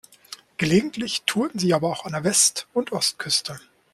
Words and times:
Gelegentlich 0.57 1.21
tourten 1.27 1.59
sie 1.59 1.75
aber 1.75 1.89
auch 1.91 2.05
an 2.05 2.13
der 2.13 2.23
West- 2.23 2.65
und 2.73 2.91
Ostküste. 2.91 3.59